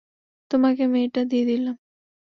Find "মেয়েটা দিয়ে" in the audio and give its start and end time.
0.87-1.45